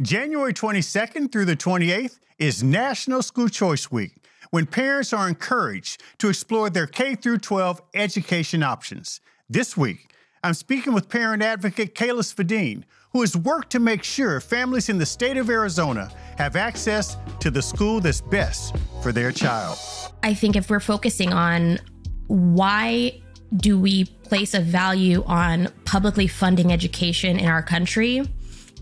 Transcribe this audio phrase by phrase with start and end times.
[0.00, 4.14] January 22nd through the 28th is National School Choice Week,
[4.50, 9.20] when parents are encouraged to explore their K 12 education options.
[9.50, 10.14] This week,
[10.44, 14.98] I'm speaking with parent advocate Kayla Svedin, who has worked to make sure families in
[14.98, 19.78] the state of Arizona have access to the school that's best for their child.
[20.22, 21.80] I think if we're focusing on
[22.28, 23.20] why
[23.56, 28.22] do we place a value on publicly funding education in our country,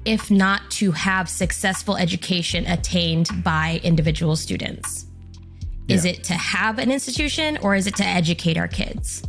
[0.07, 5.07] if not to have successful education attained by individual students?
[5.89, 6.13] Is Yeah.
[6.13, 9.23] it to have an institution or is it to educate our kids?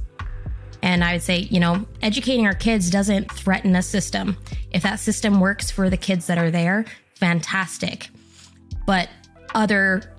[0.81, 4.37] And I would say, you know, educating our kids doesn't threaten a system.
[4.71, 6.85] If that system works for the kids that are there,
[7.15, 8.09] fantastic.
[8.85, 9.09] But
[9.55, 10.13] other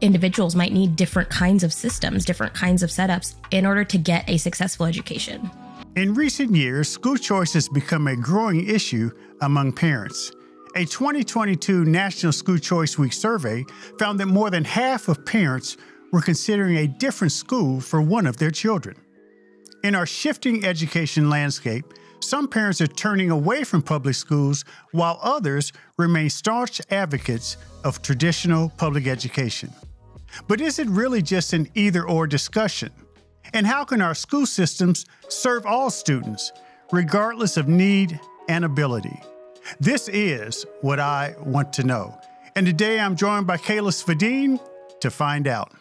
[0.00, 4.28] individuals might need different kinds of systems, different kinds of setups in order to get
[4.28, 5.50] a successful education.
[5.96, 9.10] In recent years, school choice has become a growing issue
[9.40, 10.30] among parents.
[10.76, 13.64] A 2022 National School Choice Week survey
[13.98, 15.76] found that more than half of parents
[16.12, 18.96] were considering a different school for one of their children.
[19.82, 21.84] In our shifting education landscape,
[22.20, 28.70] some parents are turning away from public schools while others remain staunch advocates of traditional
[28.76, 29.72] public education.
[30.46, 32.92] But is it really just an either or discussion?
[33.52, 36.52] And how can our school systems serve all students,
[36.92, 39.22] regardless of need and ability?
[39.80, 42.18] This is what I want to know.
[42.54, 44.60] And today I'm joined by Kayla Svedin
[45.00, 45.72] to find out.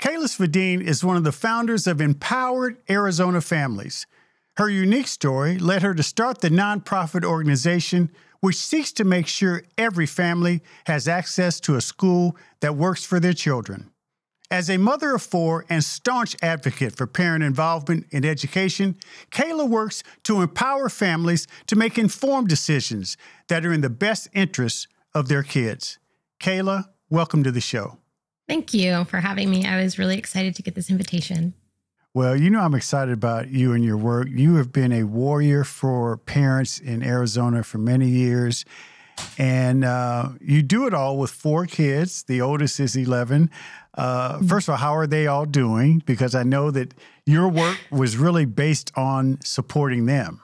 [0.00, 4.06] Kayla Svedin is one of the founders of Empowered Arizona Families.
[4.56, 9.62] Her unique story led her to start the nonprofit organization which seeks to make sure
[9.76, 13.90] every family has access to a school that works for their children.
[14.50, 18.96] As a mother of four and staunch advocate for parent involvement in education,
[19.32, 23.16] Kayla works to empower families to make informed decisions
[23.48, 25.98] that are in the best interests of their kids.
[26.38, 27.98] Kayla, welcome to the show.
[28.48, 29.66] Thank you for having me.
[29.66, 31.54] I was really excited to get this invitation.
[32.16, 34.28] Well, you know, I'm excited about you and your work.
[34.30, 38.64] You have been a warrior for parents in Arizona for many years,
[39.36, 42.22] and uh, you do it all with four kids.
[42.22, 43.50] The oldest is 11.
[43.92, 46.02] Uh, first of all, how are they all doing?
[46.06, 46.94] Because I know that
[47.26, 50.40] your work was really based on supporting them.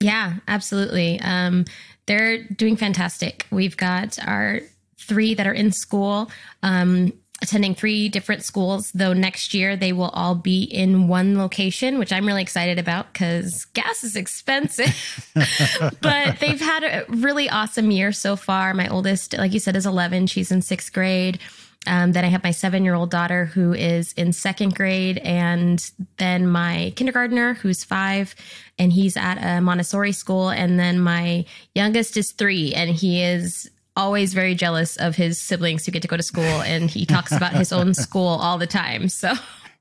[0.00, 1.20] Yeah, absolutely.
[1.20, 1.64] Um,
[2.06, 3.46] they're doing fantastic.
[3.52, 4.62] We've got our
[4.98, 6.28] three that are in school,
[6.64, 11.98] um, attending three different schools, though next year they will all be in one location,
[11.98, 15.30] which I'm really excited about because gas is expensive.
[16.00, 18.72] but they've had a really awesome year so far.
[18.72, 20.28] My oldest, like you said, is 11.
[20.28, 21.40] She's in sixth grade.
[21.86, 25.84] Um, then I have my seven year old daughter who is in second grade, and
[26.18, 28.36] then my kindergartner who's five,
[28.78, 30.48] and he's at a Montessori school.
[30.48, 35.84] And then my youngest is three, and he is always very jealous of his siblings
[35.84, 38.66] who get to go to school, and he talks about his own school all the
[38.66, 39.08] time.
[39.08, 39.34] So,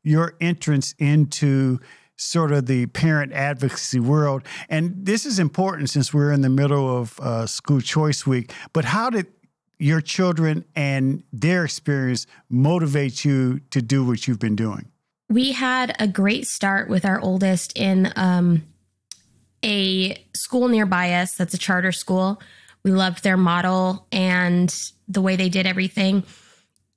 [0.03, 1.79] Your entrance into
[2.17, 6.97] sort of the parent advocacy world, and this is important since we're in the middle
[6.97, 9.27] of uh, School Choice Week, but how did
[9.79, 14.91] your children and their experience motivate you to do what you've been doing?
[15.31, 18.63] we had a great start with our oldest in um,
[19.63, 22.41] a school nearby us that's a charter school.
[22.84, 24.74] We loved their model and
[25.08, 26.24] the way they did everything.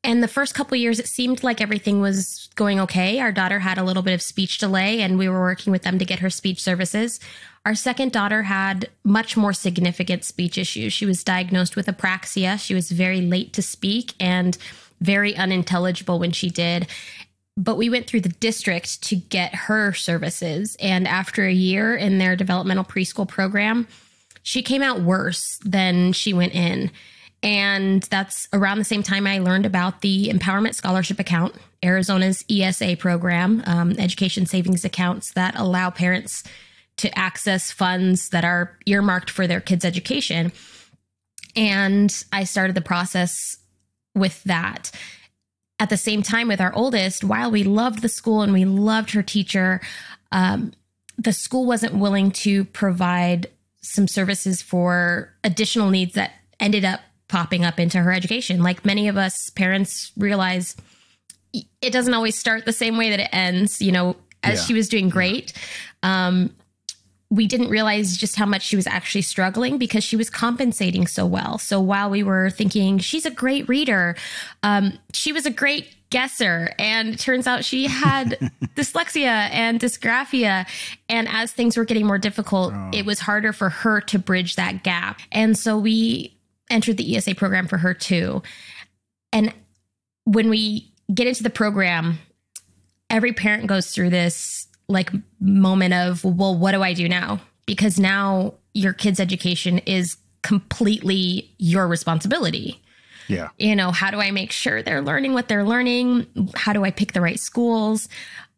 [0.03, 3.21] And the first couple years, it seemed like everything was going okay.
[3.21, 5.99] Our daughter had a little bit of speech delay, and we were working with them
[5.99, 7.21] to get her speech services.
[7.65, 10.93] Our second daughter had much more significant speech issues.
[10.93, 12.61] She was diagnosed with apraxia.
[12.61, 14.59] She was very late to speak and
[15.01, 16.87] very unintelligible when she did
[17.57, 20.77] but we went through the district to get her services.
[20.81, 23.87] And after a year in their developmental preschool program,
[24.45, 26.93] she came out worse than she went in.
[27.43, 32.97] And that's around the same time I learned about the Empowerment Scholarship Account, Arizona's ESA
[32.97, 36.45] program, um, education savings accounts that allow parents
[36.99, 40.53] to access funds that are earmarked for their kids' education.
[41.57, 43.59] And I started the process
[44.15, 44.93] with that
[45.81, 49.11] at the same time with our oldest, while we loved the school and we loved
[49.11, 49.81] her teacher,
[50.33, 50.73] um,
[51.19, 53.49] the school wasn't willing to provide
[53.85, 58.63] some services for additional needs that ended up popping up into her education.
[58.63, 60.77] Like many of us parents realize
[61.53, 63.81] it doesn't always start the same way that it ends.
[63.81, 64.67] You know, as Yeah.
[64.67, 65.53] she was doing great,
[66.03, 66.55] um,
[67.31, 71.27] we didn't realize just how much she was actually struggling because she was compensating so
[71.27, 71.59] well.
[71.59, 74.17] So while we were thinking she's a great reader,
[74.63, 76.73] um, she was a great guesser.
[76.79, 78.39] And turns out she had
[78.77, 80.65] dyslexia and dysgraphia.
[81.09, 82.91] And as things were getting more difficult, oh.
[82.93, 85.21] it was harder for her to bridge that gap.
[85.33, 86.39] And so we
[86.71, 88.45] entered the ESA program for her too.
[89.33, 89.53] And
[90.23, 92.21] when we get into the program,
[93.11, 95.11] every parent goes through this like
[95.41, 97.41] moment of, well, what do I do now?
[97.67, 102.84] Because now your kid's education is completely your responsibility.
[103.29, 103.49] Yeah.
[103.59, 106.27] You know, how do I make sure they're learning what they're learning?
[106.55, 108.09] How do I pick the right schools?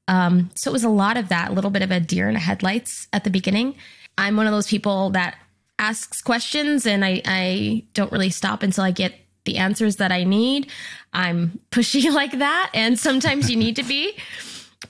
[0.08, 2.34] Um, so it was a lot of that, a little bit of a deer in
[2.34, 3.74] the headlights at the beginning.
[4.18, 5.36] I'm one of those people that
[5.78, 9.14] asks questions and I, I don't really stop until I get
[9.44, 10.70] the answers that I need.
[11.12, 12.70] I'm pushy like that.
[12.74, 14.16] And sometimes you need to be.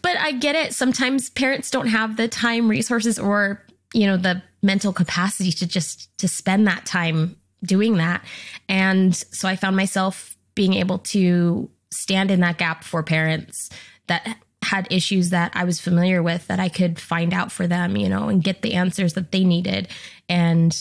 [0.02, 0.74] But I get it.
[0.74, 3.64] Sometimes parents don't have the time, resources, or,
[3.94, 8.24] you know, the mental capacity to just to spend that time doing that.
[8.68, 13.70] And so I found myself being able to stand in that gap for parents
[14.06, 17.96] that had issues that I was familiar with that I could find out for them,
[17.96, 19.88] you know, and get the answers that they needed
[20.28, 20.76] and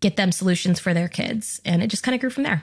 [0.00, 1.60] get them solutions for their kids.
[1.64, 2.62] And it just kind of grew from there.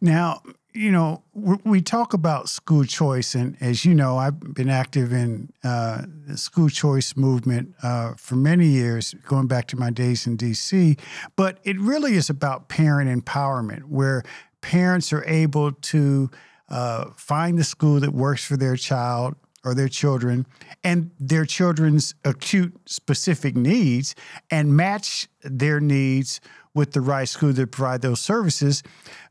[0.00, 0.42] Now,
[0.74, 5.50] you know, we talk about school choice, and as you know, I've been active in
[5.64, 10.36] uh, the school choice movement uh, for many years, going back to my days in
[10.36, 10.98] DC.
[11.36, 14.22] But it really is about parent empowerment, where
[14.60, 16.30] parents are able to
[16.68, 20.46] uh, find the school that works for their child or their children
[20.84, 24.14] and their children's acute specific needs
[24.50, 26.40] and match their needs
[26.78, 28.82] with the right school to provide those services.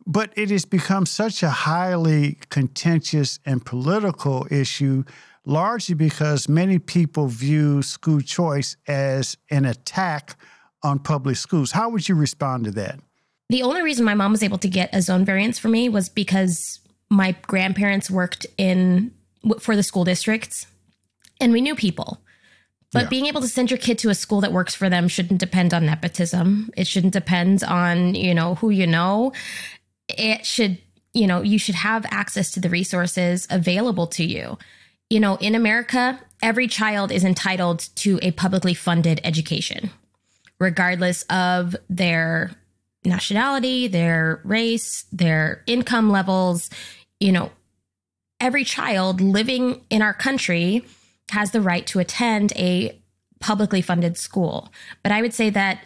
[0.05, 5.05] But it has become such a highly contentious and political issue,
[5.45, 10.35] largely because many people view school choice as an attack
[10.83, 11.71] on public schools.
[11.71, 12.99] How would you respond to that?
[13.49, 16.09] The only reason my mom was able to get a zone variance for me was
[16.09, 19.11] because my grandparents worked in
[19.59, 20.67] for the school districts
[21.39, 22.21] and we knew people.
[22.93, 23.09] But yeah.
[23.09, 25.73] being able to send your kid to a school that works for them shouldn't depend
[25.73, 26.71] on nepotism.
[26.77, 29.33] It shouldn't depend on, you know, who you know
[30.07, 30.77] it should,
[31.13, 34.57] you know, you should have access to the resources available to you.
[35.09, 39.89] You know, in America, every child is entitled to a publicly funded education,
[40.59, 42.51] regardless of their
[43.05, 46.69] nationality, their race, their income levels.
[47.19, 47.51] You know,
[48.39, 50.85] every child living in our country
[51.29, 52.99] has the right to attend a
[53.39, 54.71] publicly funded school.
[55.03, 55.85] But I would say that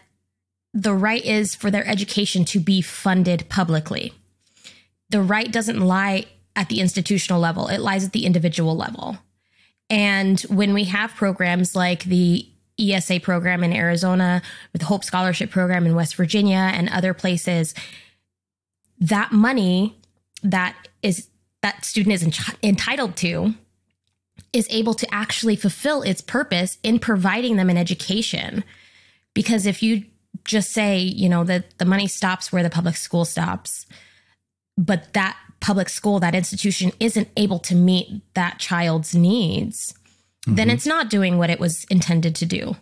[0.73, 4.13] the right is for their education to be funded publicly.
[5.09, 9.17] The right doesn't lie at the institutional level, it lies at the individual level.
[9.89, 12.47] And when we have programs like the
[12.79, 14.41] ESA program in Arizona,
[14.71, 17.73] with the Hope Scholarship Program in West Virginia and other places,
[18.99, 19.97] that money
[20.43, 21.27] that is
[21.61, 23.53] that student is entitled to
[24.53, 28.63] is able to actually fulfill its purpose in providing them an education.
[29.33, 30.03] Because if you
[30.43, 33.85] just say, you know, that the money stops where the public school stops,
[34.77, 39.93] but that public school, that institution isn't able to meet that child's needs,
[40.45, 40.55] mm-hmm.
[40.55, 42.75] then it's not doing what it was intended to do.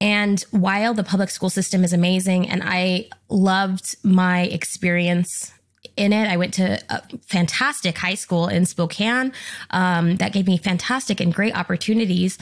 [0.00, 5.52] And while the public school system is amazing and I loved my experience
[5.96, 9.32] in it, I went to a fantastic high school in Spokane
[9.70, 12.38] um, that gave me fantastic and great opportunities.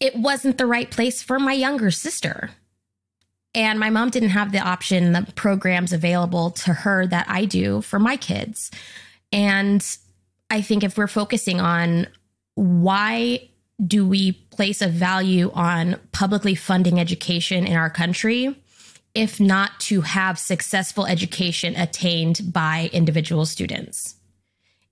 [0.00, 2.50] It wasn't the right place for my younger sister.
[3.54, 7.80] And my mom didn't have the option, the programs available to her that I do
[7.80, 8.70] for my kids.
[9.32, 9.84] And
[10.50, 12.06] I think if we're focusing on
[12.54, 13.48] why
[13.84, 18.56] do we place a value on publicly funding education in our country,
[19.18, 24.14] if not to have successful education attained by individual students?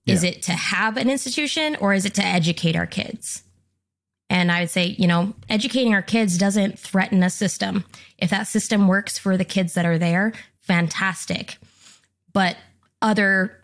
[0.05, 0.31] Is yeah.
[0.31, 3.41] it to have an institution or is it to educate our kids?
[4.29, 7.85] And I would say, you know, educating our kids doesn't threaten a system.
[8.17, 11.57] If that system works for the kids that are there, fantastic.
[12.33, 12.57] But
[13.01, 13.63] other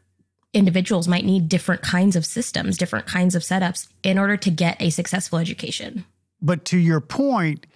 [0.53, 4.82] individuals might need different kinds of systems, different kinds of setups in order to get
[4.82, 6.05] a successful education.
[6.41, 7.67] But to your point,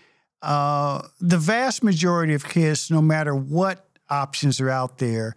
[0.41, 5.34] uh, the vast majority of kids, no matter what options are out there,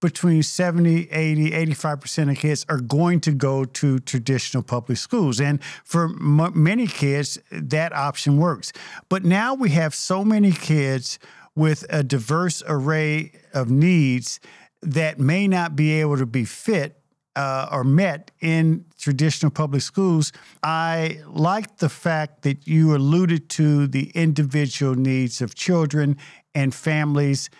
[0.00, 5.40] between 70, 80, 85% of kids are going to go to traditional public schools.
[5.40, 8.72] And for m- many kids, that option works.
[9.08, 11.18] But now we have so many kids
[11.54, 14.38] with a diverse array of needs
[14.82, 17.00] that may not be able to be fit
[17.36, 20.32] uh, or met in traditional public schools.
[20.62, 26.16] I like the fact that you alluded to the individual needs of children
[26.54, 27.50] and families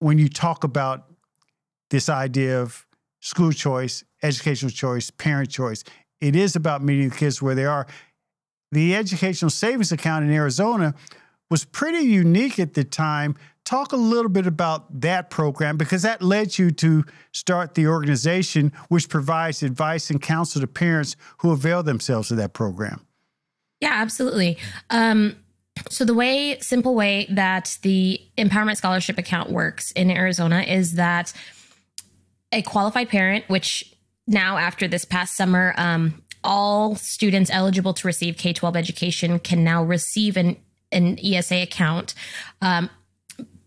[0.00, 1.04] when you talk about
[1.90, 2.86] this idea of
[3.20, 5.84] school choice educational choice, parent choice.
[6.20, 7.86] It is about meeting the kids where they are.
[8.70, 10.94] The educational savings account in Arizona
[11.50, 13.36] was pretty unique at the time.
[13.64, 18.72] Talk a little bit about that program because that led you to start the organization
[18.88, 23.06] which provides advice and counsel to parents who avail themselves of that program.
[23.80, 24.58] Yeah, absolutely.
[24.90, 25.36] Um,
[25.90, 31.32] so the way, simple way that the Empowerment Scholarship account works in Arizona is that
[32.52, 33.94] a qualified parent, which
[34.26, 39.64] now after this past summer, um, all students eligible to receive K 12 education can
[39.64, 40.56] now receive an,
[40.90, 42.14] an ESA account.
[42.60, 42.90] Um,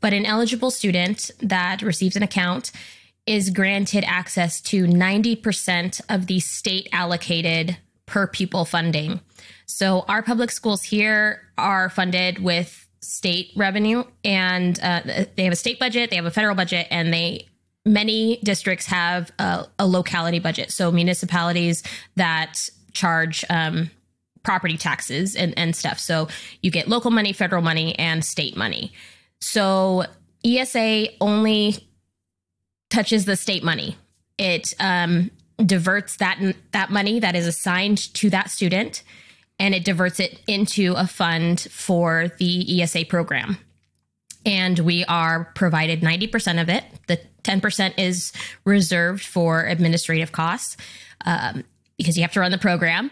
[0.05, 2.71] but an eligible student that receives an account
[3.25, 9.19] is granted access to 90% of the state allocated per pupil funding.
[9.65, 15.55] So our public schools here are funded with state revenue and uh, they have a
[15.55, 17.47] state budget, they have a federal budget, and they
[17.83, 20.71] many districts have a, a locality budget.
[20.71, 21.81] So municipalities
[22.15, 23.89] that charge um,
[24.43, 25.97] property taxes and, and stuff.
[25.97, 26.27] So
[26.61, 28.93] you get local money, federal money, and state money.
[29.45, 30.05] So
[30.43, 31.87] ESA only
[32.89, 33.95] touches the state money.
[34.39, 35.29] It um,
[35.63, 36.39] diverts that
[36.71, 39.03] that money that is assigned to that student,
[39.59, 43.57] and it diverts it into a fund for the ESA program.
[44.47, 46.83] And we are provided 90% of it.
[47.07, 48.33] The 10% is
[48.63, 50.75] reserved for administrative costs
[51.23, 51.63] um,
[51.97, 53.11] because you have to run the program.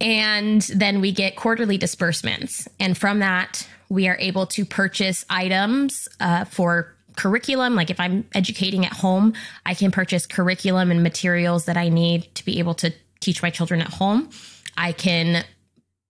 [0.00, 2.68] And then we get quarterly disbursements.
[2.80, 7.74] And from that, we are able to purchase items uh, for curriculum.
[7.74, 12.34] Like if I'm educating at home, I can purchase curriculum and materials that I need
[12.34, 14.30] to be able to teach my children at home.
[14.76, 15.44] I can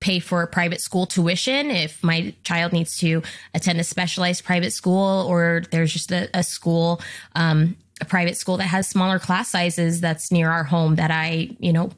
[0.00, 3.23] pay for private school tuition if my child needs to
[3.54, 7.00] attend a specialized private school or there's just a, a school
[7.37, 11.49] um, a private school that has smaller class sizes that's near our home that i
[11.59, 11.90] you know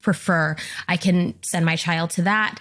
[0.00, 0.56] prefer
[0.88, 2.58] i can send my child to that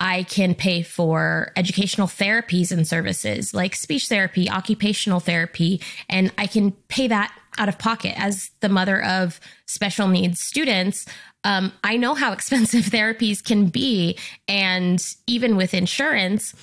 [0.00, 6.46] I can pay for educational therapies and services like speech therapy, occupational therapy, and I
[6.46, 11.06] can pay that out of pocket as the mother of special needs students.
[11.44, 14.16] Um, I know how expensive therapies can be.
[14.46, 16.54] And even with insurance,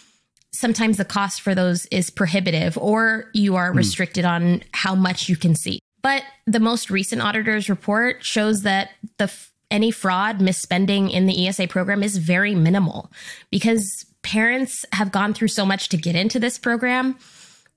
[0.54, 3.78] sometimes the cost for those is prohibitive or you are hmm.
[3.78, 4.30] restricted mm.
[4.30, 5.80] on how much you can see.
[6.02, 9.28] But the most recent auditor's report shows that the
[9.76, 13.12] any fraud, misspending in the ESA program is very minimal
[13.52, 17.18] because parents have gone through so much to get into this program.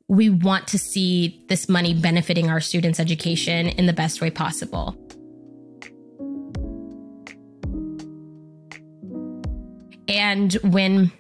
[0.07, 4.97] We want to see this money benefiting our students' education in the best way possible.
[10.09, 11.11] And when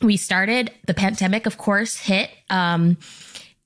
[0.00, 2.30] we started, the pandemic, of course, hit.
[2.48, 2.96] Um,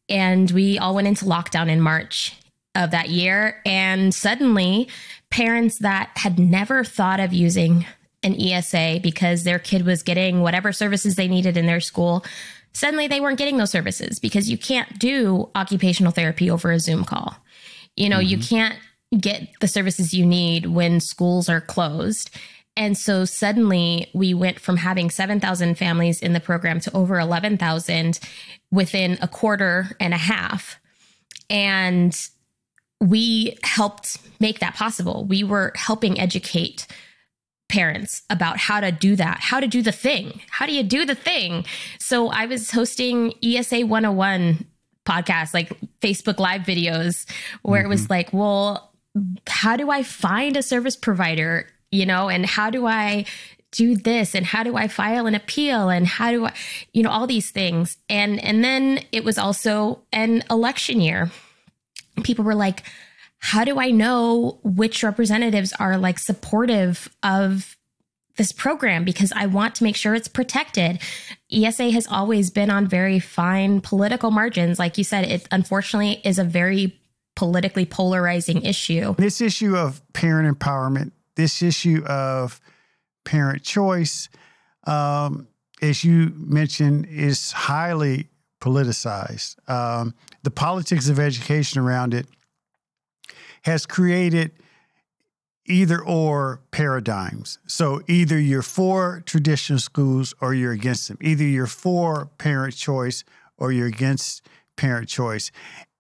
[0.08, 2.34] and we all went into lockdown in March
[2.74, 3.60] of that year.
[3.64, 4.88] And suddenly,
[5.36, 7.84] parents that had never thought of using
[8.22, 12.24] an ESA because their kid was getting whatever services they needed in their school,
[12.72, 17.04] suddenly they weren't getting those services because you can't do occupational therapy over a Zoom
[17.04, 17.36] call.
[17.96, 18.28] You know, mm-hmm.
[18.28, 18.78] you can't
[19.20, 22.30] get the services you need when schools are closed.
[22.74, 28.18] And so suddenly we went from having 7,000 families in the program to over 11,000
[28.70, 30.80] within a quarter and a half.
[31.50, 32.18] And
[33.00, 35.24] we helped make that possible.
[35.24, 36.86] We were helping educate
[37.68, 40.40] parents about how to do that, how to do the thing.
[40.50, 41.64] How do you do the thing?
[41.98, 44.64] So I was hosting ESA 101
[45.04, 47.28] podcast, like Facebook live videos
[47.62, 47.86] where mm-hmm.
[47.86, 48.12] it was mm-hmm.
[48.12, 48.92] like, well,
[49.46, 53.24] how do I find a service provider, you know, and how do I
[53.72, 56.52] do this and how do I file an appeal and how do I
[56.92, 61.30] you know all these things and and then it was also an election year
[62.22, 62.82] people were like,
[63.38, 67.76] how do I know which representatives are like supportive of
[68.36, 71.00] this program because I want to make sure it's protected.
[71.50, 74.78] ESA has always been on very fine political margins.
[74.78, 76.98] Like you said, it unfortunately is a very
[77.34, 79.14] politically polarizing issue.
[79.16, 82.60] This issue of parent empowerment, this issue of
[83.24, 84.28] parent choice,
[84.84, 85.48] um,
[85.82, 88.28] as you mentioned, is highly
[88.60, 89.56] politicized.
[89.68, 92.26] Um, the politics of education around it
[93.62, 94.52] has created
[95.66, 97.58] either or paradigms.
[97.66, 101.18] So either you're for traditional schools or you're against them.
[101.20, 103.24] Either you're for parent choice
[103.58, 104.46] or you're against
[104.76, 105.50] parent choice.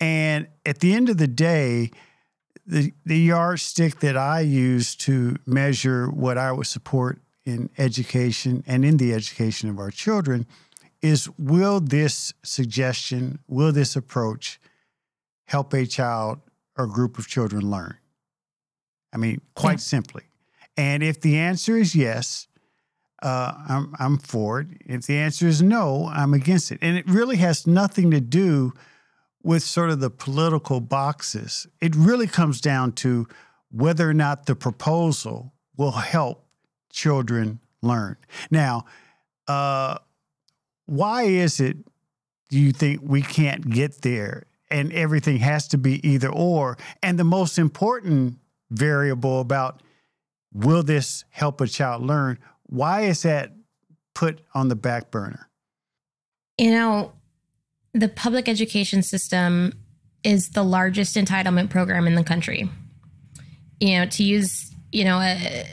[0.00, 1.90] And at the end of the day,
[2.66, 8.84] the, the yardstick that I use to measure what I would support in education and
[8.84, 10.46] in the education of our children
[11.06, 14.60] is will this suggestion, will this approach
[15.46, 16.40] help a child
[16.76, 17.96] or group of children learn?
[19.12, 19.92] I mean, quite yeah.
[19.94, 20.24] simply.
[20.76, 22.48] And if the answer is yes,
[23.22, 24.66] uh, I'm, I'm for it.
[24.84, 26.78] If the answer is no, I'm against it.
[26.82, 28.72] And it really has nothing to do
[29.42, 31.66] with sort of the political boxes.
[31.80, 33.26] It really comes down to
[33.70, 36.46] whether or not the proposal will help
[36.90, 38.16] children learn.
[38.50, 38.84] Now,
[39.48, 39.98] uh,
[40.86, 41.76] why is it
[42.48, 46.78] do you think we can't get there and everything has to be either or?
[47.02, 48.38] And the most important
[48.70, 49.82] variable about
[50.52, 52.38] will this help a child learn?
[52.64, 53.52] Why is that
[54.14, 55.48] put on the back burner?
[56.58, 57.12] You know,
[57.92, 59.72] the public education system
[60.22, 62.70] is the largest entitlement program in the country.
[63.80, 65.66] You know, to use, you know, a,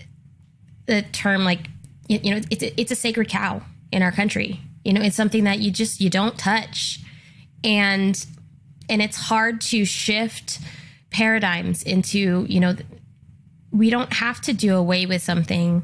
[0.90, 1.68] a term like,
[2.10, 4.60] you know, it's a, it's a sacred cow in our country.
[4.84, 7.00] You know, it's something that you just you don't touch.
[7.64, 8.26] And
[8.90, 10.60] and it's hard to shift
[11.10, 12.76] paradigms into, you know,
[13.72, 15.84] we don't have to do away with something,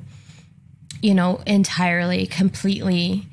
[1.01, 3.25] you know, entirely, completely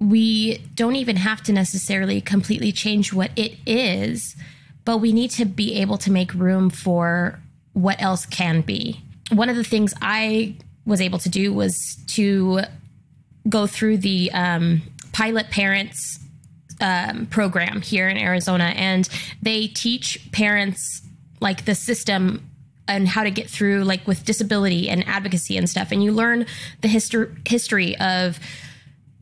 [0.00, 4.34] we don't even have to necessarily completely change what it is,
[4.84, 7.38] but we need to be able to make room for
[7.74, 9.00] what else can be.
[9.30, 12.62] One of the things I was able to do was to
[13.48, 14.80] go through the um,
[15.12, 16.18] pilot parents
[16.80, 19.08] um, program here in Arizona, and
[19.42, 21.02] they teach parents
[21.40, 22.46] like the system
[22.88, 26.44] and how to get through like with disability and advocacy and stuff and you learn
[26.80, 28.40] the history history of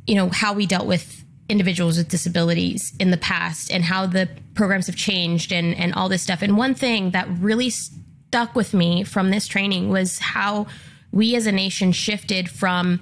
[0.09, 4.29] you know, how we dealt with individuals with disabilities in the past and how the
[4.55, 6.43] programs have changed and and all this stuff.
[6.43, 10.67] And one thing that really stuck with me from this training was how
[11.13, 13.01] we as a nation shifted from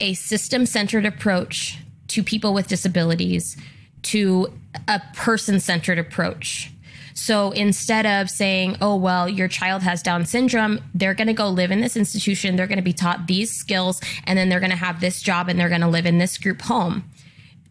[0.00, 3.56] a system-centered approach to people with disabilities
[4.02, 4.52] to
[4.88, 6.70] a person-centered approach
[7.16, 11.48] so instead of saying, oh, well, your child has Down syndrome, they're going to go
[11.48, 14.70] live in this institution, they're going to be taught these skills, and then they're going
[14.70, 17.04] to have this job and they're going to live in this group home.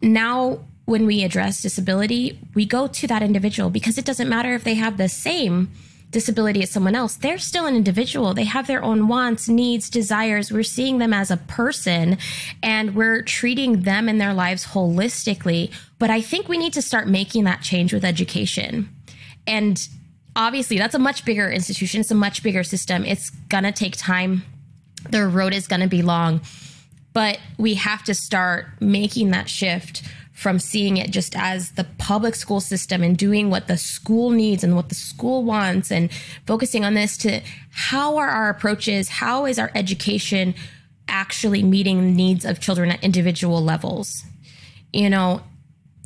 [0.02, 4.64] Now, when we address disability, we go to that individual because it doesn't matter if
[4.64, 5.70] they have the same
[6.16, 7.16] disability as someone else.
[7.16, 8.32] They're still an individual.
[8.32, 10.50] They have their own wants, needs, desires.
[10.50, 12.16] We're seeing them as a person
[12.62, 15.70] and we're treating them and their lives holistically.
[15.98, 18.88] But I think we need to start making that change with education.
[19.46, 19.86] And
[20.34, 22.00] obviously, that's a much bigger institution.
[22.00, 23.04] It's a much bigger system.
[23.04, 24.42] It's going to take time.
[25.10, 26.40] The road is going to be long.
[27.12, 30.02] But we have to start making that shift
[30.36, 34.62] from seeing it just as the public school system and doing what the school needs
[34.62, 36.12] and what the school wants and
[36.46, 40.54] focusing on this to how are our approaches, how is our education
[41.08, 44.24] actually meeting the needs of children at individual levels?
[44.92, 45.40] You know,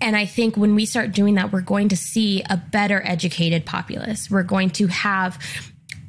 [0.01, 3.66] and I think when we start doing that, we're going to see a better educated
[3.66, 4.31] populace.
[4.31, 5.45] We're going to have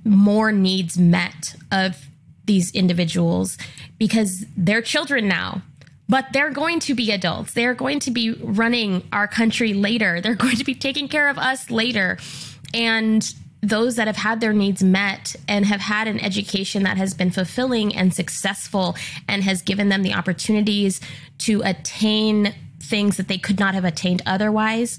[0.06, 1.98] more needs met of
[2.46, 3.58] these individuals
[3.98, 5.64] because they're children now,
[6.12, 7.54] but they're going to be adults.
[7.54, 10.20] They're going to be running our country later.
[10.20, 12.18] They're going to be taking care of us later.
[12.74, 17.14] And those that have had their needs met and have had an education that has
[17.14, 18.98] been fulfilling and successful
[19.30, 21.00] and has given them the opportunities
[21.38, 24.98] to attain things that they could not have attained otherwise,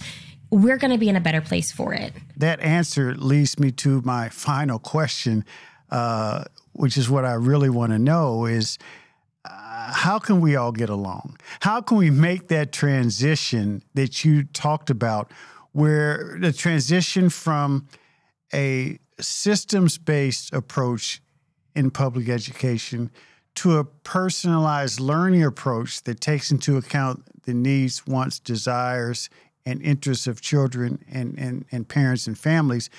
[0.49, 2.15] we're going to be in a better place for it.
[2.39, 5.45] That answer leads me to my final question,
[5.91, 8.79] uh, which is what I really want to know is
[10.03, 11.39] how can we all get along?
[11.61, 15.31] How can we make that transition that you talked about,
[15.71, 17.87] where the transition from
[18.53, 21.23] a systems based approach
[21.77, 23.13] in public education
[23.55, 29.31] to a personalized learning approach that takes into account the needs, wants, desires,
[29.65, 32.91] and interests of children and, and, and parents and families.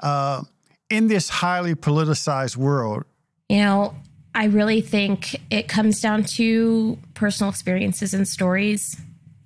[0.00, 0.42] Uh,
[0.90, 3.04] in this highly politicized world,
[3.48, 3.94] you know,
[4.34, 8.98] I really think it comes down to personal experiences and stories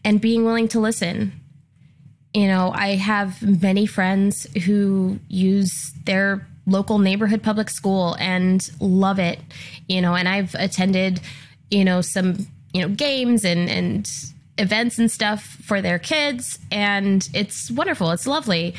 [0.04, 1.32] and being willing to listen.
[2.34, 9.18] You know, I have many friends who use their local neighborhood public school and love
[9.18, 9.40] it,
[9.88, 11.20] you know, and I've attended,
[11.70, 12.46] you know, some
[12.76, 14.10] you know games and and
[14.58, 18.74] events and stuff for their kids and it's wonderful it's lovely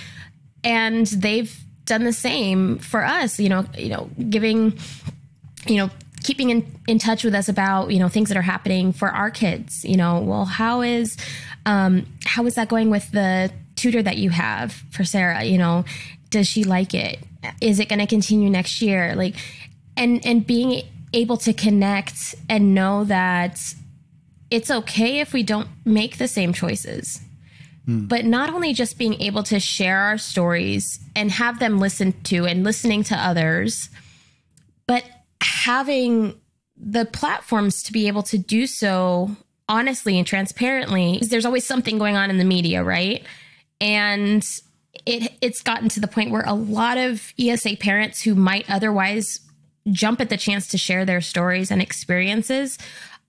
[0.63, 4.77] and they've done the same for us you know you know giving
[5.69, 5.89] you know
[6.23, 9.29] keeping in, in touch with us about you know things that are happening for our
[9.29, 11.17] kids you know well how is
[11.65, 15.85] um how is that going with the tutor that you have for sarah you know
[16.29, 17.19] does she like it
[17.61, 19.35] is it going to continue next year like
[19.95, 20.81] and and being
[21.13, 23.59] able to connect and know that
[24.49, 27.21] it's okay if we don't make the same choices.
[27.87, 28.07] Mm.
[28.07, 32.45] But not only just being able to share our stories and have them listened to
[32.45, 33.89] and listening to others,
[34.87, 35.03] but
[35.67, 36.33] having
[36.77, 39.29] the platforms to be able to do so
[39.67, 43.21] honestly and transparently, there's always something going on in the media, right?
[43.81, 44.47] And
[45.05, 49.41] it it's gotten to the point where a lot of ESA parents who might otherwise
[49.91, 52.77] jump at the chance to share their stories and experiences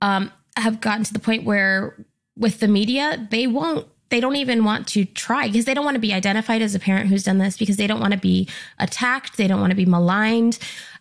[0.01, 4.65] um, have gotten to the point where with the media they won't they don't even
[4.65, 7.39] want to try because they don't want to be identified as a parent who's done
[7.39, 8.49] this because they don't want to be
[8.79, 10.59] attacked they don't want to be maligned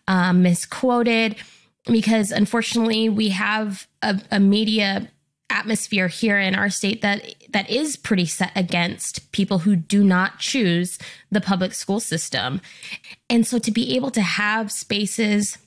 [0.08, 1.36] um, misquoted
[1.86, 5.10] because unfortunately we have a, a media
[5.50, 10.40] atmosphere here in our state that that is pretty set against people who do not
[10.40, 11.00] choose
[11.32, 12.60] the public school system.
[13.30, 15.58] And so to be able to have spaces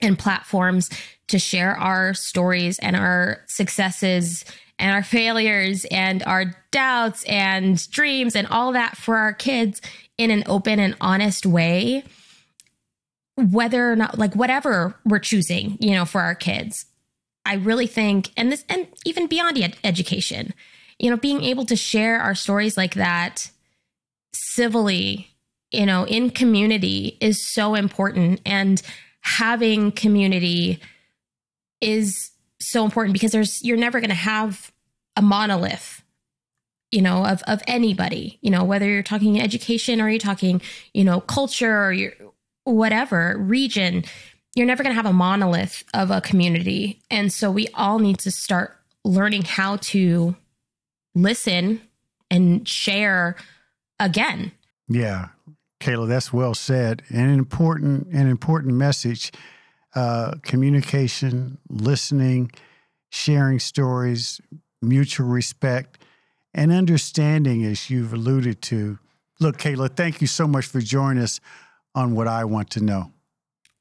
[0.00, 0.88] and platforms
[1.26, 4.44] to share our stories and our successes
[4.78, 9.82] and our failures and our doubts and dreams and all that for our kids
[10.16, 12.04] in an open and honest way
[13.38, 16.86] whether or not like whatever we're choosing you know for our kids
[17.48, 20.52] I really think, and this, and even beyond ed- education,
[20.98, 23.50] you know, being able to share our stories like that
[24.34, 25.30] civilly,
[25.70, 28.42] you know, in community is so important.
[28.44, 28.82] And
[29.22, 30.78] having community
[31.80, 34.70] is so important because there's, you're never going to have
[35.16, 36.02] a monolith
[36.92, 40.62] you know of of anybody you know whether you're talking education or you're talking
[40.94, 42.12] you know culture or your
[42.74, 44.04] whatever region
[44.54, 47.00] you're never going to have a monolith of a community.
[47.10, 50.36] And so we all need to start learning how to
[51.14, 51.80] listen
[52.30, 53.36] and share
[54.00, 54.52] again.
[54.88, 55.28] Yeah.
[55.80, 57.02] Kayla, that's well said.
[57.08, 59.32] And an important an important message.
[59.94, 62.50] Uh, communication, listening,
[63.10, 64.40] sharing stories,
[64.82, 65.98] mutual respect,
[66.52, 68.98] and understanding, as you've alluded to.
[69.40, 71.40] Look, Kayla, thank you so much for joining us
[71.98, 73.12] on What I Want to Know.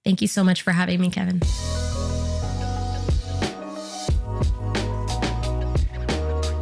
[0.04, 1.40] Thank you so much for having me, Kevin.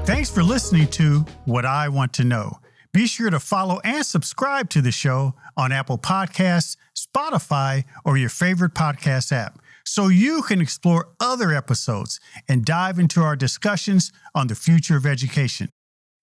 [0.05, 2.59] Thanks for listening to What I Want to Know.
[2.91, 8.29] Be sure to follow and subscribe to the show on Apple Podcasts, Spotify, or your
[8.29, 14.47] favorite podcast app so you can explore other episodes and dive into our discussions on
[14.47, 15.69] the future of education.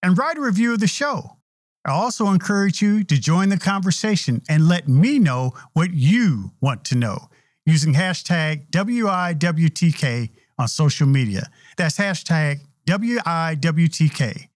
[0.02, 1.38] And write a review of the show.
[1.84, 6.84] I also encourage you to join the conversation and let me know what you want
[6.86, 7.28] to know
[7.66, 11.48] using hashtag WIWTK on social media.
[11.76, 14.48] That's hashtag WIWTK.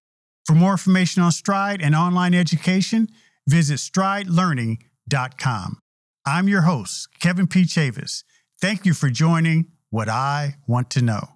[0.45, 3.09] For more information on Stride and online education,
[3.45, 5.79] visit stridelearning.com.
[6.25, 7.63] I'm your host, Kevin P.
[7.63, 8.23] Chavous.
[8.59, 11.29] Thank you for joining What I Want to Know.